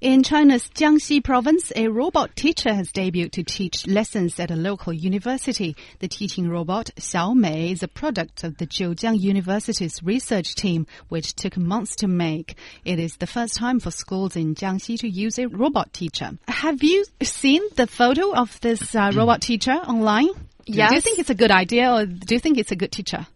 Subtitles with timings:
[0.00, 4.92] In China's Jiangxi province, a robot teacher has debuted to teach lessons at a local
[4.92, 5.74] university.
[5.98, 11.34] The teaching robot, Xiao Mei, is a product of the Zhejiang University's research team, which
[11.34, 12.54] took months to make.
[12.84, 16.38] It is the first time for schools in Jiangxi to use a robot teacher.
[16.46, 20.28] Have you seen the photo of this uh, robot teacher online?
[20.64, 20.90] Yes.
[20.90, 23.26] Do you think it's a good idea or do you think it's a good teacher?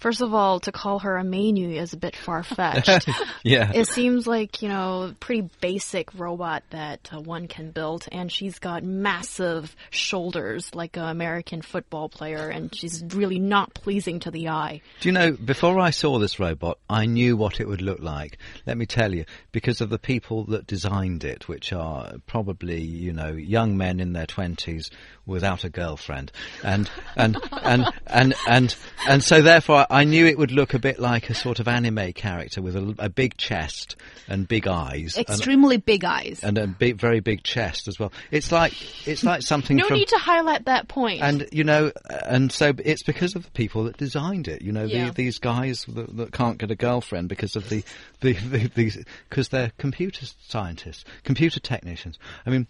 [0.00, 3.08] First of all, to call her a menu is a bit far fetched.
[3.42, 3.70] Yeah.
[3.74, 8.58] It seems like, you know, pretty basic robot that uh, one can build, and she's
[8.58, 14.48] got massive shoulders like an American football player, and she's really not pleasing to the
[14.48, 14.82] eye.
[15.00, 18.36] Do you know, before I saw this robot, I knew what it would look like.
[18.66, 23.12] Let me tell you, because of the people that designed it, which are probably, you
[23.12, 24.90] know, young men in their twenties
[25.26, 26.32] without a girlfriend.
[26.62, 28.76] And, and, and, and, and,
[29.08, 32.12] and so therefore I knew it would look a bit like a sort of anime
[32.12, 33.96] character with a, a big chest
[34.28, 35.16] and big eyes.
[35.16, 36.40] and- Extremely big eyes.
[36.42, 38.12] And, a big, very big chest as well.
[38.30, 38.72] It's like,
[39.06, 41.22] it's like something No from, need to highlight that point.
[41.22, 41.90] and you know,
[42.26, 44.62] and so it's because of the people that designed it.
[44.62, 45.06] You know, Yeah.
[45.06, 47.82] the, these guys that, that can't get a girlfriend because of the
[48.20, 52.18] the the because they're computer scientists, computer technicians.
[52.46, 52.66] I mean,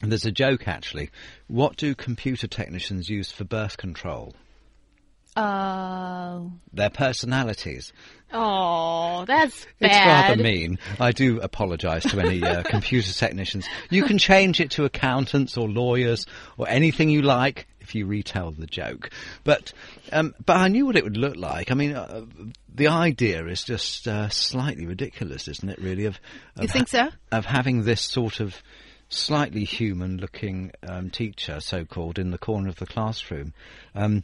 [0.00, 1.10] there's a joke actually.
[1.48, 4.34] What do computer technicians use for birth control?
[5.36, 6.40] Uh,
[6.72, 7.92] Their personalities.
[8.32, 9.90] oh, that's bad.
[9.90, 10.78] It's rather mean.
[10.98, 13.66] I do apologise to any uh, computer technicians.
[13.90, 16.26] You can change it to accountants or lawyers
[16.58, 19.10] or anything you like if you retell the joke.
[19.44, 19.72] But
[20.12, 21.70] um, but I knew what it would look like.
[21.70, 22.24] I mean, uh,
[22.72, 25.78] the idea is just uh, slightly ridiculous, isn't it?
[25.80, 26.20] Really, of,
[26.56, 27.08] of You think so?
[27.32, 28.62] Of having this sort of
[29.08, 33.52] slightly human-looking um, teacher, so-called, in the corner of the classroom.
[33.94, 34.22] Um,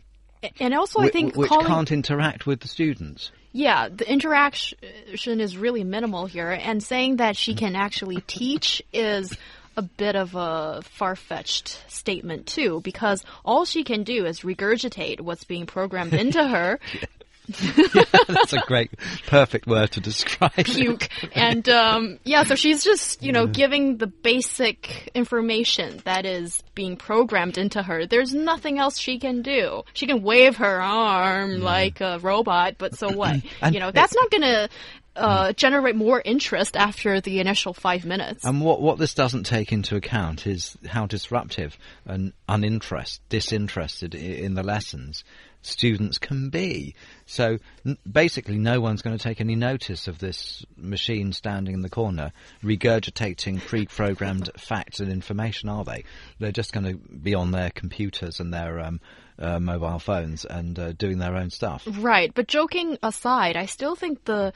[0.60, 3.30] And also, I think which calling, can't interact with the students.
[3.52, 7.66] Yeah, the interaction is really minimal here, and saying that she mm-hmm.
[7.66, 9.36] can actually teach is
[9.76, 15.44] a bit of a far-fetched statement too, because all she can do is regurgitate what's
[15.44, 16.78] being programmed into her,
[18.28, 18.90] That's a great,
[19.26, 20.52] perfect word to describe.
[20.52, 26.62] puke, and um, yeah, so she's just you know giving the basic information that is
[26.74, 28.06] being programmed into her.
[28.06, 29.82] There's nothing else she can do.
[29.92, 33.36] She can wave her arm like a robot, but so what?
[33.70, 34.68] You know, that's not gonna.
[35.14, 38.44] Uh, generate more interest after the initial five minutes.
[38.44, 44.52] And what, what this doesn't take into account is how disruptive and uninterest, disinterested in
[44.52, 45.24] the lessons
[45.66, 46.94] students can be.
[47.26, 51.82] So n- basically, no one's going to take any notice of this machine standing in
[51.82, 52.32] the corner
[52.62, 56.04] regurgitating pre-programmed facts and information, are they?
[56.38, 59.00] They're just going to be on their computers and their um,
[59.38, 61.86] uh, mobile phones and uh, doing their own stuff.
[61.86, 64.52] Right, but joking aside, I still think the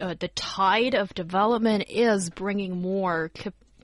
[0.00, 3.30] uh, the tide of development is bringing more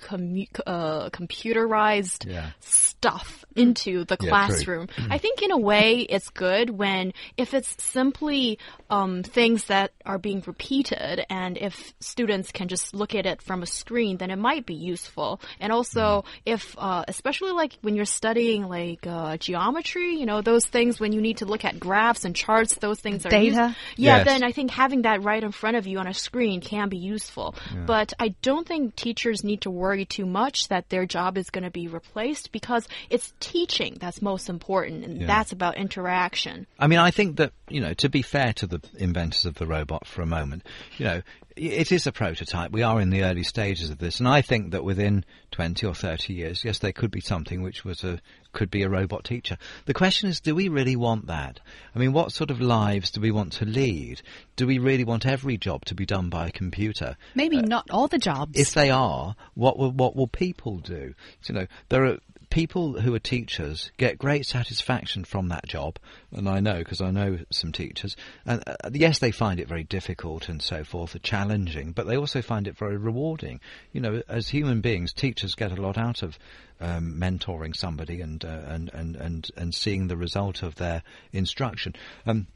[0.00, 2.50] commu- uh, computerized Yeah.
[2.60, 4.88] stuff into the Yeah, classroom.
[5.10, 8.58] I think in a way it's good when if it's simply
[8.90, 13.62] um, things that are being repeated and if students can just look at it from
[13.62, 15.40] a screen, then it might be useful.
[15.60, 16.28] And also Mm-hmm.
[16.46, 21.12] if, uh, especially like when you're studying like uh, geometry, you know, those things when
[21.12, 23.76] you need to look at graphs and charts, those things are Data.
[23.96, 24.26] yeah, Yes.
[24.26, 26.96] then I think having that right in front of you on a screen can be
[26.98, 27.54] useful.
[27.86, 31.64] But I don't think teachers need to worry too much that their job is going
[31.64, 35.26] to be replaced because it's teaching that's most important, and Yeah.
[35.26, 36.66] that's about interaction.
[36.78, 39.66] I mean, I think that, you know, to be fair to the inventors of the
[39.66, 40.62] robot for a moment,
[40.98, 41.22] you know,
[41.56, 42.72] it is a prototype.
[42.72, 44.18] We are in the early stages of this.
[44.18, 47.84] And I think that within 20 or 30 years, yes, there could be something which
[47.84, 48.20] was a,
[48.52, 49.56] could be a robot teacher.
[49.86, 51.60] The question is, do we really want that?
[51.94, 54.22] I mean, what sort of lives do we want to lead?
[54.56, 57.16] Do we really want every job to be done by a computer?
[57.34, 58.58] maybe uh, not all the jobs.
[58.58, 61.14] if they are, what will what will people do?
[61.46, 62.18] You know, there are
[62.54, 65.98] people who are teachers get great satisfaction from that job,
[66.30, 68.16] and I know because I know some teachers.
[68.46, 72.42] And uh, yes, they find it very difficult and so forth, challenging, but they also
[72.42, 73.58] find it very rewarding.
[73.90, 76.38] You know, as human beings, teachers get a lot out of
[76.80, 81.02] um, mentoring somebody and, uh, and and and and seeing the result of their
[81.32, 81.96] instruction.
[82.24, 82.46] Um,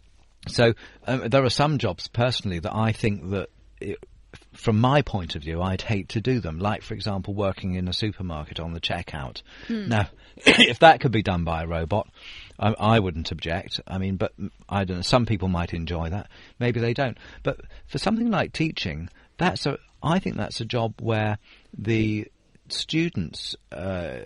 [0.47, 0.75] so
[1.09, 3.49] um, there are some jobs personally that I think that.
[3.81, 3.99] It,
[4.59, 6.59] from my point of view, I'd hate to do them.
[6.59, 9.43] Like, for example, working in a supermarket on the checkout.
[9.89, 12.09] Now, if that could be done by a robot,
[12.59, 13.81] I, I wouldn't object.
[13.87, 14.33] I mean, but
[14.69, 15.03] I don't know.
[15.03, 16.29] Some people might enjoy that.
[16.59, 17.17] Maybe they don't.
[17.45, 19.09] But for something like teaching,
[19.39, 19.79] that's a.
[20.03, 21.39] I think that's a job where
[21.77, 22.29] the
[22.69, 24.19] students uh,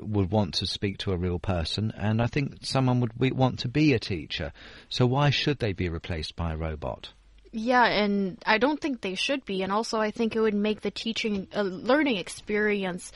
[0.00, 3.60] would want to speak to a real person, and I think someone would be, want
[3.60, 4.52] to be a teacher.
[4.88, 7.12] So why should they be replaced by a robot?
[7.53, 9.63] Yeah, and I don't think they should be.
[9.63, 13.11] And also, I think it would make the teaching, uh, learning experience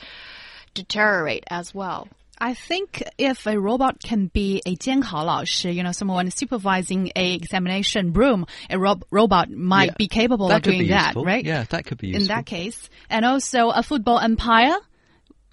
[0.74, 2.08] deteriorate as well.
[2.36, 8.12] I think if a robot can be a 监考老师, you know, someone supervising a examination
[8.12, 9.94] room, a rob robot might Yeah.
[9.98, 11.24] be capable That of could doing be that, useful.
[11.24, 11.44] right?
[11.44, 12.34] Yeah, that could be In useful.
[12.34, 12.90] that case.
[13.08, 14.76] And also a football umpire.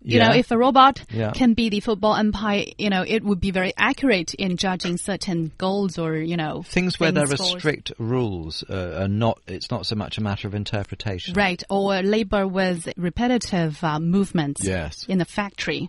[0.06, 1.32] you know, if a robot Yeah.
[1.32, 5.50] can be the football umpire, you know, it would be very accurate in judging certain
[5.58, 9.40] goals or, you know, Things where there are strict rules uh, are not.
[9.48, 11.34] It's not so much a matter of interpretation.
[11.34, 15.04] Right, or labor with repetitive uh, movements Yes.
[15.08, 15.80] in the factory.